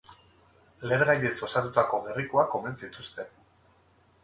[0.91, 3.33] Lehergaiez osatutako gerrikoak omen zituzten.